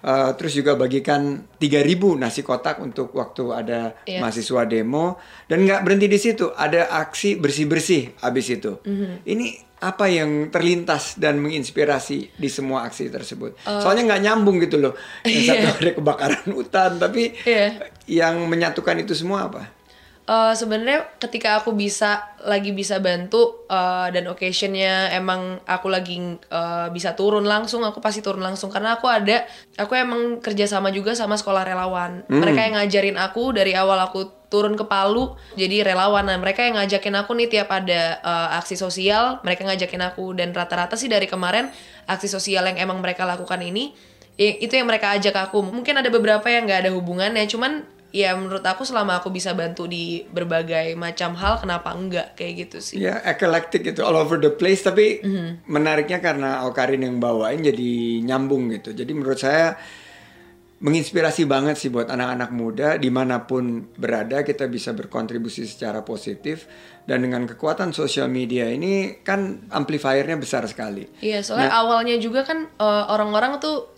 [0.07, 4.23] Eh, terus juga bagikan 3000 nasi kotak untuk waktu ada Iya.
[4.23, 9.27] mahasiswa demo dan nggak berhenti di situ ada aksi bersih bersih abis itu Mhm.
[9.27, 13.81] ini apa yang terlintas dan menginspirasi di semua aksi tersebut Eh.
[13.83, 17.91] soalnya nggak nyambung gitu loh yang satu ada kebakaran hutan tapi Iya.
[18.07, 19.75] yang menyatukan itu semua apa
[20.27, 26.87] Eh, sebenarnya ketika aku bisa lagi bisa bantu eh, dan occasionnya emang aku lagi eh,
[26.91, 28.67] bisa turun langsung aku pasti turun langsung.
[28.75, 29.47] Karena aku ada
[29.79, 32.27] aku emang kerja sama juga sama sekolah relawan.
[32.27, 36.27] Mereka yang ngajarin aku dari awal aku turun ke Palu jadi relawan.
[36.27, 40.35] Nah mereka yang ngajakin aku nih tiap ada eh, aksi sosial mereka ngajakin aku.
[40.35, 41.71] Dan rata-rata sih dari kemarin
[42.11, 43.95] aksi sosial yang emang mereka lakukan ini
[44.37, 45.63] itu yang mereka ajak aku.
[45.63, 49.85] Mungkin ada beberapa yang nggak ada hubungannya cuman ya menurut aku selama aku bisa bantu
[49.85, 52.33] di berbagai macam hal kenapa enggak?
[52.33, 52.97] Kayak gitu sih.
[53.05, 54.81] Ya eclectic gitu all over the place.
[54.81, 55.69] Tapi Mhm.
[55.69, 58.97] menariknya karena Okarin yang bawain jadi nyambung gitu.
[58.97, 59.77] Jadi menurut saya
[60.77, 62.89] menginspirasi banget sih buat anak-anak muda.
[62.97, 66.65] Di mana pun berada kita bisa berkontribusi secara positif.
[67.05, 71.05] Dan dengan kekuatan sosial media ini kan amplifiernya besar sekali.
[71.21, 73.93] Iya soalnya awalnya juga kan eh, orang-orang tuh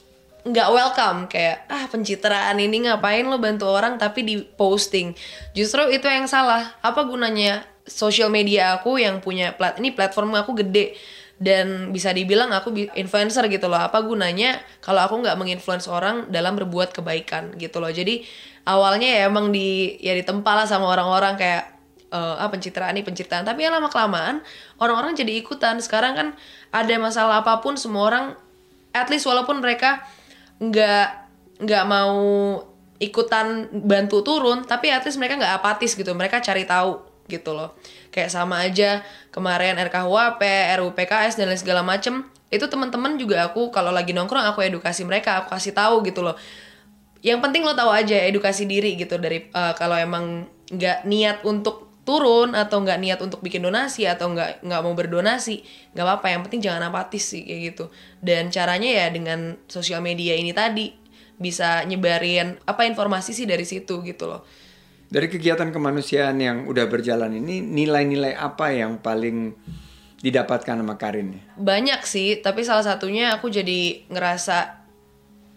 [0.51, 1.19] nggak welcome.
[1.29, 5.13] Kayak ah pencitraan ini ngapain lo bantu orang tapi di posting?
[5.53, 6.75] Justru itu yang salah.
[6.81, 10.97] Apa gunanya sosial media aku yang punya plat ini platform aku gede
[11.39, 13.79] dan bisa dibilang aku influencer gitu loh.
[13.79, 17.89] Apa gunanya kalau aku nggak menginfluence orang dalam berbuat kebaikan gitu loh.
[17.89, 18.27] Jadi
[18.67, 21.65] awalnya ya emang di ya ditempa lah sama orang-orang kayak
[22.11, 23.47] eh, ah pencitraan nih pencitraan.
[23.47, 24.43] Tapi ya lama kelamaan
[24.83, 25.79] orang-orang jadi ikutan.
[25.79, 26.29] Sekarang kan
[26.75, 28.25] ada masalah apa pun semua orang
[28.91, 30.03] at least walaupun mereka
[30.59, 31.09] nggak
[31.59, 32.19] nggak mau
[32.99, 36.11] ikutan bantu turun tapi least mereka nggak apatis gitu.
[36.15, 37.77] Mereka cari tahu gitu loh.
[38.11, 40.43] Kayak sama aja kemarin RKUHP,
[40.81, 42.27] RUU PKS dan lain segala macem.
[42.49, 46.35] Itu teman-teman juga aku kalau lagi nongkrong aku edukasi mereka aku kasih tahu gitu loh.
[47.21, 51.88] Yang penting lo tahu aja edukasi diri gitu dari eh, kalau emang nggak niat untuk
[52.09, 55.61] turun atau nggak niat untuk bikin donasi atau nggak nggak mau berdonasi
[55.93, 56.27] nggak apa-apa.
[56.33, 57.85] Yang penting jangan apatis sih kayak gitu.
[58.25, 60.89] Dan caranya ya dengan sosial media ini tadi
[61.37, 64.43] bisa nyebarin apa informasi sih dari situ gitu loh.
[65.13, 69.53] Dari kegiatan kemanusiaan yang udah berjalan ini, nilai-nilai apa yang paling
[70.19, 71.39] didapatkan sama Karin?
[71.55, 74.83] banyak sih tapi salah satunya aku jadi ngerasa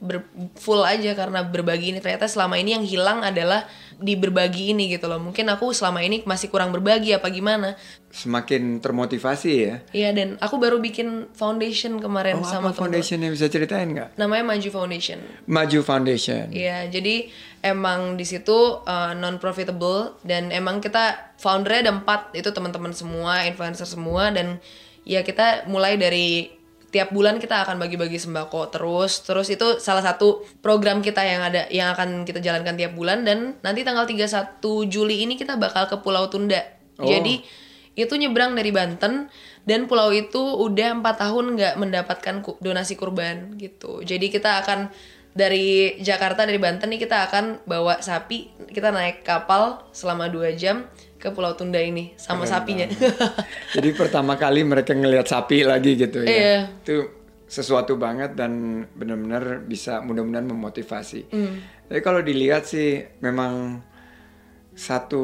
[0.01, 1.99] ber- full aja karena berbagi ini.
[2.01, 3.69] Ternyata selama ini yang hilang adalah
[4.01, 7.77] di berbagi ini gitu loh mungkin aku selama ini masih kurang berbagi apa gimana
[8.11, 9.75] Semakin termotivasi ya.
[9.95, 14.19] Iya dan aku baru bikin foundation kemarin Oh, sama apa temen foundationnya bisa ceritain nggak?
[14.19, 16.51] namanya Maju Foundation Maju Foundation.
[16.51, 17.31] Iya, jadi
[17.63, 18.83] emang di situ
[19.15, 24.59] non profitable dan emang kita foundernya ada empat itu teman-teman semua, influencer semua dan
[25.07, 26.51] ya kita mulai dari
[26.91, 31.65] tiap bulan kita akan bagi-bagi sembako terus terus itu salah satu program kita yang ada
[31.71, 34.59] yang akan kita jalankan tiap bulan dan nanti tanggal 31
[34.91, 36.59] Juli ini kita bakal ke Pulau Tunda.
[36.99, 37.07] Oh.
[37.07, 37.41] Jadi
[37.95, 39.27] itu nyebrang dari Banten
[39.67, 43.99] dan pulau itu udah empat tahun nggak mendapatkan donasi kurban gitu.
[44.03, 44.91] Jadi kita akan
[45.31, 50.87] dari Jakarta dari Banten nih kita akan bawa sapi kita naik kapal selama dua jam
[51.21, 52.87] ke Pulau Tunda ini sama Keren sapinya.
[53.77, 56.33] Jadi pertama kali mereka ngelihat sapi lagi gitu ya.
[56.33, 56.57] Iya.
[56.81, 61.29] Itu sesuatu banget dan benar-benar bisa mudah-mudahan memotivasi.
[61.29, 61.61] Hmm.
[61.85, 63.83] Tapi kalau dilihat sih memang
[64.71, 65.23] satu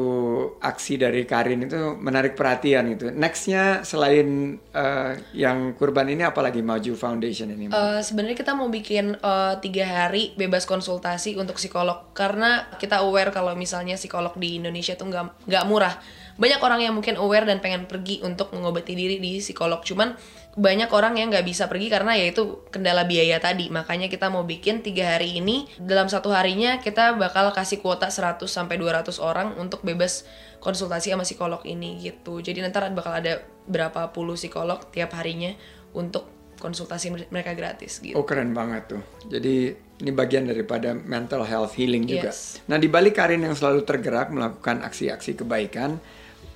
[0.60, 3.08] aksi dari Karin itu menarik perhatian gitu.
[3.08, 7.72] Nextnya selain eh, yang kurban ini apalagi Maju Foundation ini?
[7.72, 13.32] Eh, sebenarnya kita mau bikin eh, tiga hari bebas konsultasi untuk psikolog karena kita aware
[13.32, 15.96] kalau misalnya psikolog di Indonesia tuh nggak nggak murah
[16.38, 20.14] banyak orang yang mungkin aware dan pengen pergi untuk mengobati diri di psikolog cuman
[20.58, 24.42] banyak orang yang nggak bisa pergi karena ya itu kendala biaya tadi makanya kita mau
[24.42, 29.54] bikin tiga hari ini dalam satu harinya kita bakal kasih kuota 100 sampai 200 orang
[29.54, 30.26] untuk bebas
[30.58, 35.54] konsultasi sama psikolog ini gitu jadi nanti bakal ada berapa puluh psikolog tiap harinya
[35.94, 36.26] untuk
[36.58, 39.02] konsultasi mereka gratis gitu Oh keren banget tuh.
[39.30, 39.70] Jadi
[40.02, 42.34] ini bagian daripada mental health healing juga.
[42.34, 42.58] Yes.
[42.66, 46.02] Nah di balik Karin yang selalu tergerak melakukan aksi-aksi kebaikan,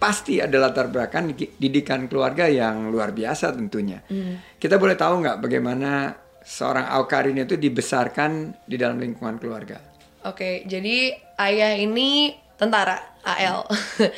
[0.03, 4.03] pasti ada latar belakang di- didikan keluarga yang luar biasa tentunya.
[4.11, 4.43] Hmm.
[4.59, 9.79] Kita boleh tahu nggak bagaimana seorang Aukarin itu dibesarkan di dalam lingkungan keluarga?
[10.27, 13.67] Oke, jadi ayah ini tentara AL.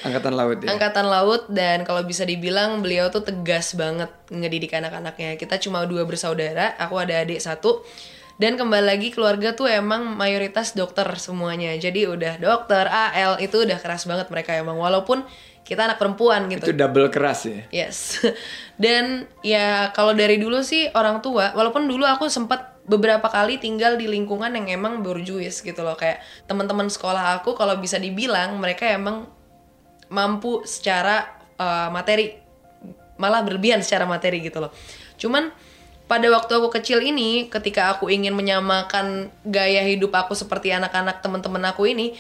[0.09, 0.69] Angkatan laut ya.
[0.73, 5.37] Angkatan laut dan kalau bisa dibilang beliau tuh tegas banget ngedidik anak-anaknya.
[5.37, 7.85] Kita cuma dua bersaudara, aku ada adik satu.
[8.35, 11.71] Dan kembali lagi keluarga tuh emang mayoritas dokter semuanya.
[11.79, 15.23] Jadi udah dokter, AL itu udah keras banget mereka emang walaupun
[15.65, 16.71] kita anak perempuan gitu.
[16.71, 17.65] Itu double keras ya.
[17.73, 18.21] Yes.
[18.83, 23.97] Dan ya kalau dari dulu sih orang tua, walaupun dulu aku sempat beberapa kali tinggal
[23.97, 28.85] di lingkungan yang emang berjuis gitu loh kayak teman-teman sekolah aku kalau bisa dibilang mereka
[28.93, 29.25] emang
[30.13, 32.37] mampu secara uh, materi
[33.17, 34.69] malah berlebihan secara materi gitu loh.
[35.17, 35.49] Cuman
[36.05, 41.65] pada waktu aku kecil ini ketika aku ingin menyamakan gaya hidup aku seperti anak-anak teman-teman
[41.73, 42.13] aku ini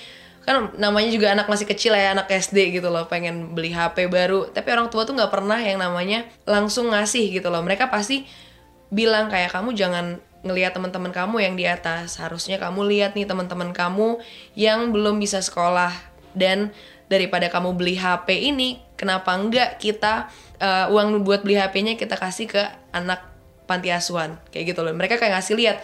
[0.44, 4.52] kan namanya juga anak masih kecil ya anak SD gitu loh pengen beli HP baru.
[4.52, 7.64] Tapi orang tua tuh nggak pernah yang namanya langsung ngasih gitu loh.
[7.64, 8.28] Mereka pasti
[8.92, 12.20] bilang kayak kamu jangan ngelihat teman-teman kamu yang di atas.
[12.20, 14.20] Harusnya kamu lihat nih teman-teman kamu
[14.52, 15.90] yang belum bisa sekolah.
[16.36, 16.76] Dan
[17.08, 20.28] daripada kamu beli HP ini kenapa enggak kita
[20.60, 23.24] uh, uang buat beli HP-nya kita kasih ke anak
[23.64, 24.36] panti asuhan?
[24.52, 24.92] Kayak gitu loh.
[24.92, 25.80] Mereka kayak ngasih lihat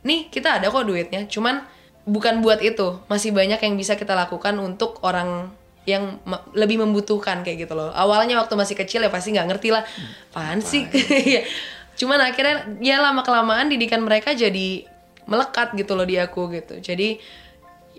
[0.00, 1.28] nih kita ada kok duitnya.
[1.28, 1.68] Cuman
[2.08, 2.98] bukan buat itu.
[3.06, 5.50] Masih banyak yang bisa kita lakukan untuk orang
[5.82, 6.22] yang
[6.54, 7.90] lebih membutuhkan kayak gitu loh.
[7.90, 9.82] Awalnya waktu masih kecil ya pasti nggak ngerti lah
[10.30, 10.86] apaan sih?
[11.32, 11.42] Iya.
[11.92, 14.88] cuman akhirnya ya lama kelamaan didikan mereka jadi
[15.28, 16.80] melekat gitu loh di aku gitu.
[16.80, 17.20] Jadi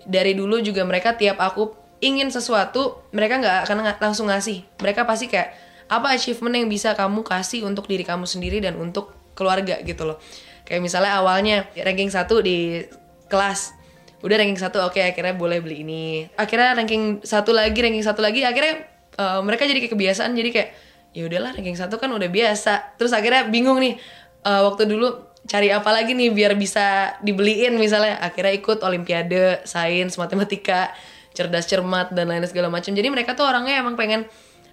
[0.04, 4.64] dari dulu juga mereka tiap aku ingin sesuatu mereka nggak akan langsung ngasih.
[4.82, 5.54] Mereka pasti kayak
[5.88, 9.78] apa achievement yang bisa kamu kasih untuk diri kamu sendiri dan untuk keluarga?
[9.84, 10.18] gitu loh.
[10.64, 12.82] Kayak misalnya awalnya ranking satu di
[13.28, 13.83] kelas
[14.24, 16.04] udah ranking satu oke akhirnya boleh beli ini.
[16.40, 18.88] Akhirnya ranking satu lagi ranking satu lagi akhirnya
[19.20, 20.68] eh, mereka jadi kayak kebiasaan jadi kayak
[21.12, 22.96] ya udahlah ranking satu kan udah biasa.
[22.96, 24.00] Terus akhirnya bingung nih
[24.48, 28.16] eh, waktu dulu cari apa lagi nih biar bisa dibeliin misalnya.
[28.24, 30.96] Akhirnya ikut olimpiade sains matematika
[31.36, 32.96] cerdas cermat dan lain segala macam.
[32.96, 34.24] Jadi mereka tuh orangnya emang pengen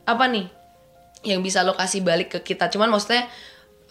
[0.07, 0.47] apa nih
[1.27, 2.71] yang bisa lo kasih balik ke kita.
[2.71, 3.27] Cuman maksudnya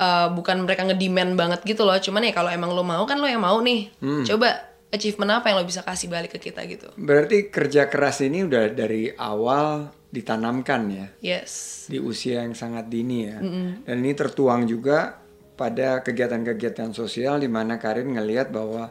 [0.00, 2.00] eh, bukan mereka ngedemand banget gitu loh.
[2.00, 3.92] Cuman ya kalau emang lo mau kan lo yang mau nih.
[4.24, 6.90] Coba achievement apa yang lo bisa kasih balik ke kita gitu?
[6.98, 11.06] Berarti kerja keras ini udah dari awal ditanamkan ya?
[11.22, 11.86] Yes.
[11.86, 13.38] Di usia yang sangat dini ya.
[13.86, 15.22] Dan ini tertuang juga
[15.54, 18.90] pada kegiatan-kegiatan sosial di mana Karin ngelihat bahwa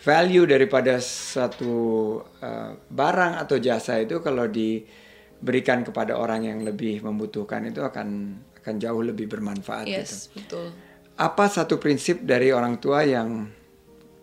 [0.00, 1.74] value daripada satu
[2.22, 8.74] uh, barang atau jasa itu kalau diberikan kepada orang yang lebih membutuhkan itu akan akan
[8.78, 9.98] jauh lebih bermanfaat gitu.
[9.98, 10.70] yes betul.
[11.16, 13.48] Apa satu prinsip dari orang tua yang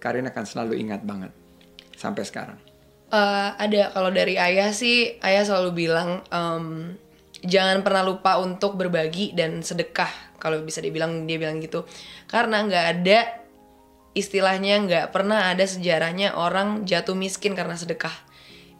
[0.03, 1.31] Karin akan selalu ingat banget
[1.95, 2.59] sampai sekarang?
[3.13, 6.97] Eh, ada kalau dari ayah sih ayah selalu bilang em,
[7.45, 10.09] jangan pernah lupa untuk berbagi dan sedekah
[10.41, 11.87] kalau bisa dibilang dia bilang gitu.
[12.25, 13.19] Karena nggak ada
[14.17, 18.11] istilahnya nggak pernah ada sejarahnya orang jatuh miskin karena sedekah.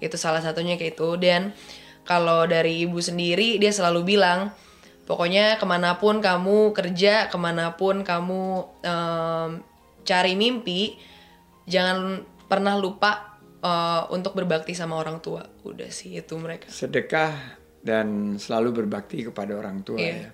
[0.01, 1.09] Itu salah satunya kayak itu.
[1.21, 1.53] Dan
[2.09, 4.49] kalau dari ibu sendiri dia selalu bilang
[5.05, 8.43] pokoknya ke mana pun kamu kerja ke mana pun kamu
[8.81, 9.49] em,
[10.03, 11.12] cari mimpi
[11.65, 18.39] jangan pernah lupa eh, untuk berbakti sama orang tua udah sih itu mereka sedekah dan
[18.39, 20.15] selalu berbakti kepada orang tua Iya.
[20.15, 20.31] ya.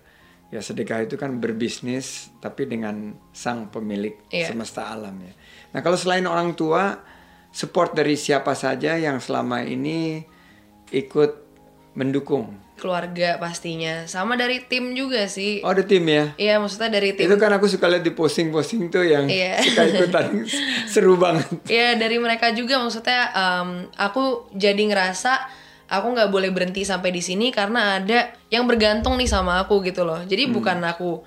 [0.49, 4.49] Ya sedekah itu kan berbisnis tapi dengan sang pemilik Iya.
[4.49, 5.33] semesta alam ya.
[5.73, 6.97] Nah kalau selain orang tua,
[7.53, 10.25] support dari siapa saja yang selama ini
[10.89, 11.31] ikut
[11.93, 12.53] mendukung.
[12.79, 16.31] Keluarga pastinya sama dari tim juga sih Oh ada tim ya.
[16.35, 19.59] iya maksudnya dari tim Itu kan aku suka lihat di posting-posting tuh yang Iya.
[19.67, 20.25] suka ikutan
[20.89, 21.45] seru banget.
[21.65, 25.33] Iya dari mereka juga maksudnya em, aku jadi ngerasa
[25.87, 30.01] aku nggak boleh berhenti sampai di sini karena ada yang bergantung nih sama aku gitu
[30.01, 30.21] loh.
[30.21, 31.21] Jadi bukan aku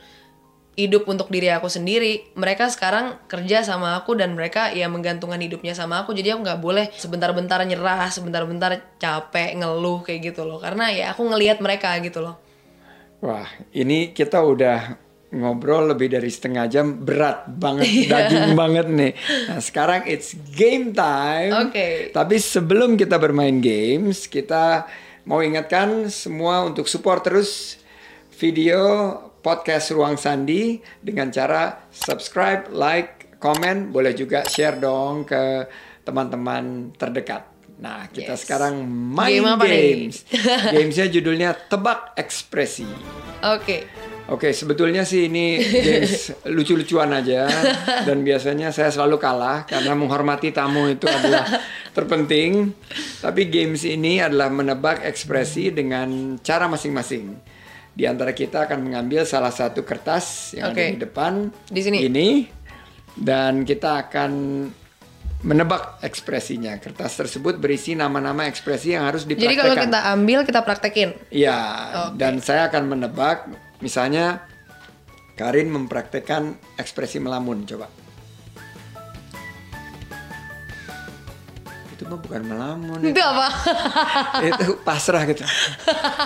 [0.72, 2.32] hidup untuk diri aku sendiri.
[2.32, 6.16] Mereka sekarang kerja sama aku dan mereka ya menggantungkan hidupnya sama aku.
[6.16, 10.56] Jadi aku nggak boleh sebentar-bentar nyerah, sebentar-bentar capek, ngeluh kayak gitu loh.
[10.56, 12.40] Karena ya aku ngelihat mereka gitu loh.
[13.22, 14.98] Wah, ini kita udah
[15.32, 19.12] ngobrol lebih dari setengah jam berat banget, daging banget nih.
[19.48, 21.68] Nah, sekarang it's game time.
[21.68, 22.12] Oke.
[22.12, 24.88] Tapi sebelum kita bermain games, kita
[25.24, 27.80] mau ingatkan semua untuk support terus
[28.36, 35.66] video podcast Ruang Sandi dengan cara subscribe, like, komen, boleh juga share dong ke
[36.06, 37.50] teman-teman terdekat.
[37.82, 38.46] Nah, kita Yes.
[38.46, 40.22] sekarang main Game games.
[40.74, 42.86] Gamesnya judulnya Tebak Ekspresi.
[43.42, 43.90] Oke.
[44.30, 47.50] Oke, sebetulnya sih ini games lucu-lucuan aja
[48.06, 51.42] dan biasanya saya selalu kalah karena menghormati tamu itu adalah
[51.90, 52.70] terpenting.
[53.18, 57.34] Tapi games ini adalah menebak ekspresi dengan cara masing-masing.
[57.92, 60.80] Di antara kita akan mengambil salah satu kertas yang Oke.
[60.80, 61.32] ada di depan
[61.68, 61.98] Di sini.
[62.08, 62.28] ini
[63.12, 64.32] dan kita akan
[65.42, 66.78] menebak ekspresinya.
[66.80, 69.60] Kertas tersebut berisi nama-nama ekspresi yang harus Jadi dipraktekkan.
[69.60, 71.08] kalau kita ambil kita praktekin.
[71.28, 71.58] Iya,
[72.08, 72.16] Oke.
[72.16, 73.50] dan saya akan menebak,
[73.84, 74.46] misalnya
[75.32, 77.88] Karin mempraktekkan ekspresi melamun, coba.
[82.12, 83.46] Mah bukan melamun, Itu apa?
[84.48, 85.40] itu pasrah gitu.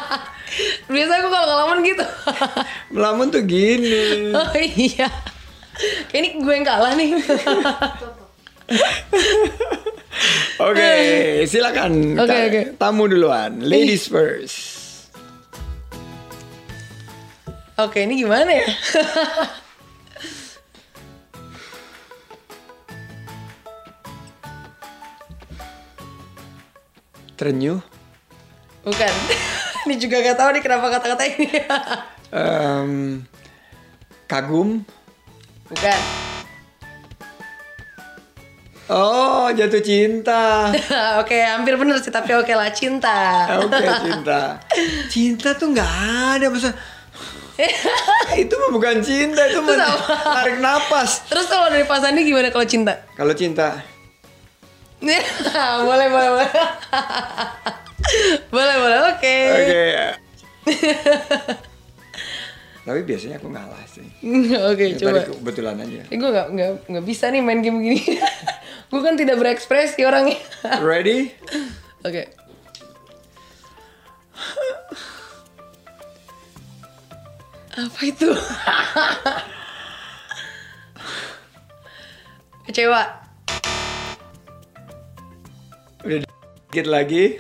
[0.93, 2.05] Biasanya aku kalau ngelamun gitu.
[2.95, 4.35] Melamun tuh gini.
[4.35, 5.07] oh iya.
[6.11, 7.15] Ini gue yang kalah nih.
[10.59, 10.91] Oke,
[11.45, 12.17] silakan.
[12.17, 12.63] Oke, Ta- oke.
[12.81, 14.57] Tamu duluan, ladies first.
[17.77, 18.67] Oke, ini gimana ya?
[27.37, 27.85] Terenyuh,
[28.87, 29.13] Bukan.
[29.87, 31.47] ini juga gak tahu nih kenapa kata-kata ini.
[32.33, 33.23] em,
[34.25, 34.81] kagum.
[35.69, 36.01] Bukan.
[38.87, 40.71] Oh, jatuh cinta.
[41.21, 43.51] oke, hampir bener sih, tapi oke lah cinta.
[43.59, 44.63] Oke cinta.
[45.13, 45.91] Cinta tuh nggak
[46.39, 46.71] ada masa.
[48.37, 49.75] itu mah bukan cinta itu mah
[50.37, 51.25] tarik napas.
[51.27, 52.95] Terus kalau dari Pak Sandi gimana kalau cinta?
[53.17, 53.81] Kalau cinta,
[55.89, 56.51] boleh, boleh, boleh.
[58.49, 59.37] boleh, boleh, oke.
[59.53, 59.85] oke.
[62.87, 64.07] Tapi biasanya aku ngalah sih.
[64.63, 65.19] Oke, Ya, coba.
[65.19, 66.07] Tadi kebetulan aja.
[66.07, 67.99] Eh, gue gak, nggak nggak bisa nih main game gini.
[68.95, 70.39] gue kan tidak berekspresi orangnya.
[70.79, 71.35] Ready?
[72.07, 72.31] Oke.
[77.77, 78.31] Apa itu?
[82.71, 83.26] Kecewa.
[86.71, 87.39] Dikit lagi.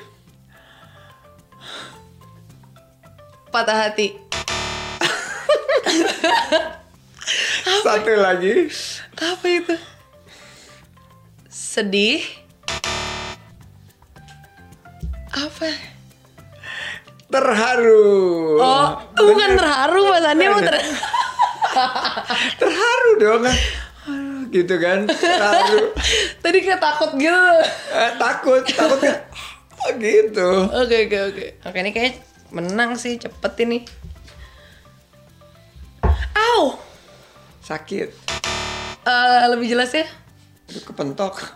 [3.50, 4.14] Patah hati.
[7.82, 8.70] Satu lagi.
[9.18, 9.74] Apa itu?
[11.50, 12.22] Sedih.
[15.34, 15.68] Apa?
[17.26, 18.56] Terharu.
[18.62, 20.78] Oh, bukan terharu Mas Andi mau ter
[22.62, 23.44] Terharu dong.
[24.56, 25.04] Aduh, gitu kan.
[25.04, 25.92] Terharu.
[26.42, 27.44] Tadi kayak takut gitu.
[27.92, 29.28] Eh, takut, takut kan.
[29.84, 30.50] Oh, gitu.
[30.72, 31.46] Oke oke oke.
[31.68, 33.84] Oke ini kayak menang sih cepet ini.
[36.32, 36.80] Au.
[37.60, 38.08] Sakit.
[39.04, 40.08] Eh, lebih jelas ya.
[40.64, 41.36] Itu kepentok.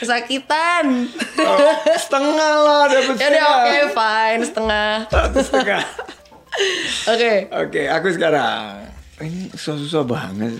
[0.00, 1.06] Kesakitan.
[1.38, 1.58] Oh,
[1.94, 3.94] setengah lah dapet ya oke setengah.
[3.94, 4.90] fine setengah.
[5.06, 5.84] Satu setengah.
[7.12, 7.48] Oke.
[7.48, 8.92] Oke, aku sekarang.
[9.22, 10.50] Ini susah-susah banget.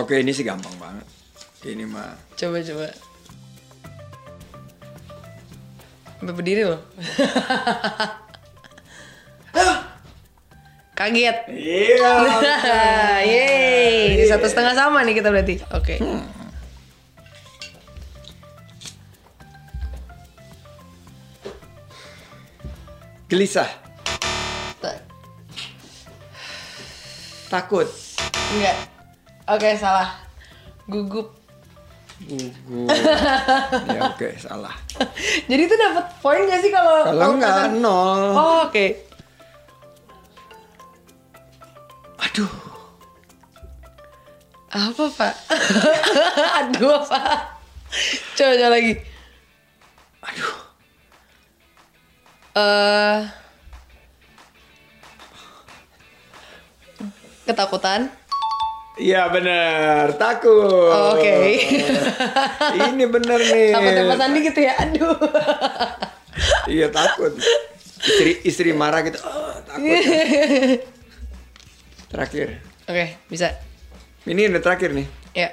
[0.00, 1.04] Oke, ini sih gampang banget.
[1.68, 2.16] Ini mah.
[2.32, 2.88] Coba coba.
[6.16, 6.80] Sampai berdiri loh.
[10.98, 11.36] Kaget.
[11.52, 12.12] Iya.
[13.30, 15.60] Yeay, di satu setengah sama nih kita berarti.
[15.76, 16.00] Oke.
[23.28, 23.68] Gelisah,
[27.48, 27.88] takut,
[28.54, 28.76] Enggak.
[29.48, 30.08] Oke, salah.
[30.88, 31.32] Gugup.
[32.24, 32.88] gugup.
[33.96, 34.72] ya oke, salah.
[35.48, 38.22] Jadi itu dapat poin gak sih kalau Kalau enggak nol.
[38.36, 38.86] Oh, oke.
[42.18, 42.52] Aduh,
[44.68, 45.34] Apa, Pak?
[46.60, 47.20] Aduh, apa?
[48.36, 48.92] Coba, coba lagi.
[50.20, 50.52] aduh.
[52.52, 53.47] Eh
[57.48, 58.12] ketakutan.
[58.98, 60.90] Iya bener, takut.
[60.90, 61.54] Oh, Oke.
[62.82, 63.70] Ini bener nih.
[63.70, 64.74] Takutnya Mas Andi gitu ya.
[64.76, 65.16] Aduh.
[66.70, 67.34] Iya takut.
[67.98, 69.18] Istri istri marah gitu.
[69.26, 69.90] Oh, takut.
[72.14, 72.62] Terakhir.
[72.86, 73.58] Oke, bisa.
[74.22, 75.06] Ini udah terakhir nih.
[75.34, 75.50] Ya.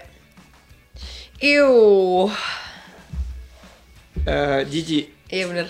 [1.41, 2.29] Iu.
[4.25, 5.09] Eh, Jiji.
[5.29, 5.67] Iya bener.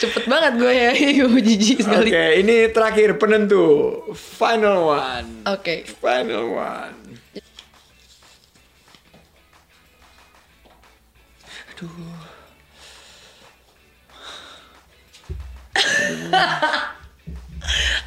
[0.00, 0.90] Cepet banget gue ya.
[1.46, 2.08] Jijik Oke, sekali.
[2.40, 3.64] ini terakhir penentu.
[4.16, 5.44] Final one.
[5.44, 5.84] Oke.
[6.00, 6.96] Final one.
[11.76, 11.90] Aduh.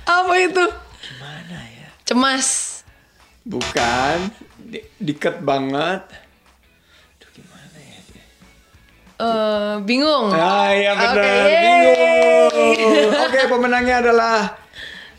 [0.10, 0.66] Apa itu?
[1.04, 1.88] Gimana ya?
[2.04, 2.82] Cemas.
[3.46, 4.32] Bukan.
[4.58, 6.04] Di- diket banget.
[9.14, 10.34] Eh, bingung.
[10.34, 11.62] Ah iya benar, Oke, yeay.
[11.62, 13.10] bingung.
[13.14, 14.58] Oke, pemenangnya adalah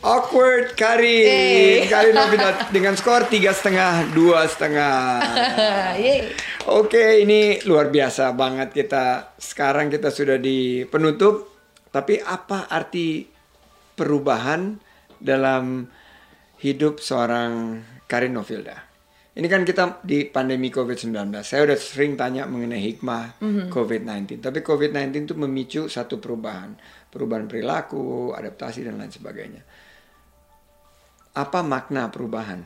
[0.05, 1.87] Awkward Karin.
[1.87, 1.89] Hey.
[1.89, 5.23] Karin Novita dengan skor tiga setengah, dua setengah.
[6.79, 9.33] Oke, ini luar biasa banget kita.
[9.41, 11.55] Sekarang kita sudah di penutup.
[11.89, 13.23] Tapi apa arti
[13.95, 14.75] perubahan
[15.23, 15.87] dalam
[16.59, 17.79] hidup seorang
[18.11, 18.94] Karin Novilda?
[19.35, 21.11] Ini kan kita di pandemi COVID-19.
[21.43, 24.39] Saya udah sering tanya mengenai hikmah COVID-19.
[24.39, 26.79] Tapi COVID-19 itu memicu satu perubahan.
[27.11, 29.67] Perubahan perilaku, adaptasi, dan lain sebagainya.
[31.35, 32.63] Apa makna perubahan?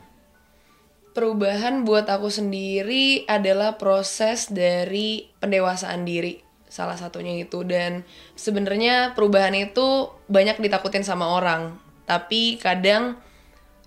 [1.09, 6.37] Perubahan buat aku sendiri adalah proses dari pendewasaan diri
[6.69, 8.05] salah satunya itu dan
[8.37, 13.17] sebenarnya perubahan itu banyak ditakutin sama orang tapi kadang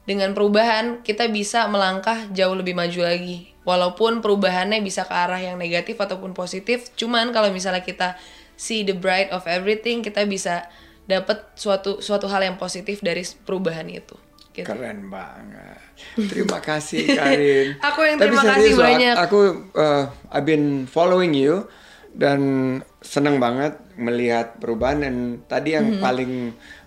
[0.03, 5.57] dengan perubahan kita bisa melangkah jauh lebih maju lagi walaupun perubahannya bisa ke arah yang
[5.57, 8.19] negatif ataupun positif cuman kalau misalnya kita
[8.59, 10.67] see the bright of everything kita bisa
[11.07, 14.15] dapat suatu suatu hal yang positif dari perubahan itu
[14.53, 14.69] gitu.
[14.69, 15.81] Keren banget.
[16.29, 17.67] Terima kasih Karin.
[17.89, 19.15] Aku yang Tapi terima kasih banyak.
[19.17, 19.39] Aku
[19.73, 21.67] uh, I've been following you
[22.13, 22.41] dan
[23.01, 25.15] seneng banget melihat perubahan dan
[25.49, 26.05] tadi yang Mm-hmm.
[26.05, 26.33] paling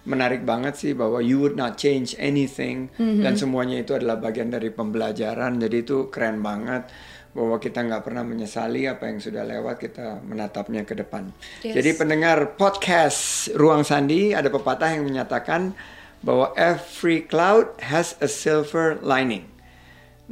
[0.05, 3.25] menarik banget sih bahwa you would not change anything Mm-hmm.
[3.25, 5.57] dan semuanya itu adalah bagian dari pembelajaran.
[5.57, 6.87] Jadi itu keren banget
[7.35, 11.35] bahwa kita nggak pernah menyesali apa yang sudah lewat kita menatapnya ke depan.
[11.67, 11.75] Yes.
[11.81, 15.75] Jadi pendengar podcast Ruang Sandi ada pepatah yang menyatakan
[16.23, 19.51] bahwa every cloud has a silver lining.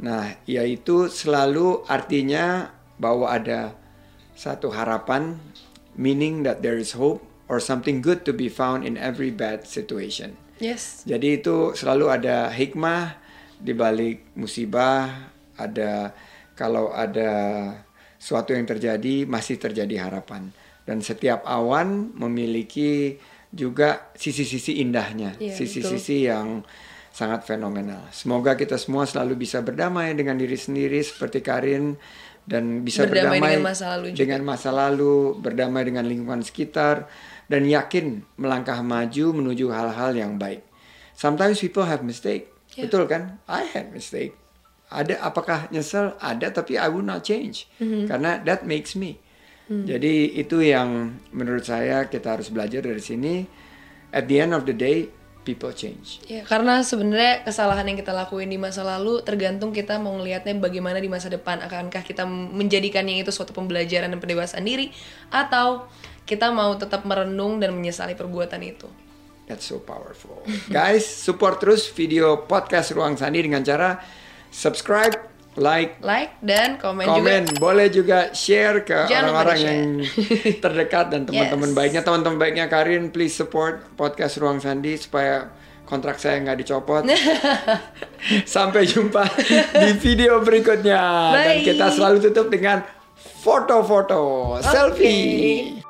[0.00, 3.76] Nah, yaitu selalu artinya bahwa ada
[4.34, 5.38] satu harapan,
[5.94, 10.36] meaning that there is hope or something good to be found in every bad situation.
[10.62, 11.02] Yes.
[11.04, 13.18] Jadi itu selalu ada hikmah
[13.58, 16.14] di balik musibah, ada
[16.54, 17.30] kalau ada
[18.18, 20.54] suatu yang terjadi masih terjadi harapan.
[20.84, 23.16] Dan setiap awan memiliki
[23.48, 26.60] juga sisi-sisi indahnya, Iya, sisi-sisi yang
[27.14, 28.10] sangat fenomenal.
[28.10, 31.94] Semoga kita semua selalu bisa berdamai dengan diri sendiri seperti Karin
[32.44, 34.18] dan bisa Berdamai berdamai, dengan masa lalu juga.
[34.20, 37.08] dengan masa lalu, berdamai dengan lingkungan sekitar,
[37.48, 40.60] dan yakin melangkah maju menuju hal-hal yang baik.
[41.14, 42.90] Sometimes people have mistake, Yeah.
[42.90, 43.38] betul kan?
[43.46, 44.34] I had mistake.
[44.90, 46.18] Ada apakah nyesel?
[46.18, 48.10] Ada, tapi I would not change Mm-hmm.
[48.10, 49.22] karena that makes me.
[49.64, 49.88] Mm.
[49.88, 53.46] Jadi itu yang menurut saya kita harus belajar dari sini.
[54.12, 55.08] At the end of the day,
[55.44, 56.24] people change.
[56.26, 60.98] Ya, karena sebenarnya kesalahan yang kita lakuin di masa lalu tergantung kita mau ngelihatnya bagaimana
[60.98, 61.60] di masa depan.
[61.60, 64.90] Akankah kita menjadikannya itu suatu pembelajaran dan pendewasaan diri
[65.28, 65.86] atau
[66.24, 68.88] kita mau tetap merenung dan menyesali perbuatan itu.
[69.44, 70.40] That's so powerful.
[70.72, 74.00] Guys, support terus video podcast Ruang Sandi dengan cara
[74.48, 77.14] subscribe, like, Like dan komen, juga.
[77.14, 79.80] komen, boleh juga share ke orang-orang yang
[80.64, 81.76] terdekat dan teman-teman Yes.
[81.76, 82.00] baiknya.
[82.02, 85.52] Teman-teman baiknya Karin, please support podcast Ruang Sandi supaya
[85.84, 87.04] kontrak saya nggak dicopot.
[88.48, 89.28] Sampai jumpa
[89.76, 91.00] di video berikutnya
[91.30, 91.62] dan Bye.
[91.62, 92.80] kita selalu tutup dengan
[93.36, 95.83] foto-foto selfie.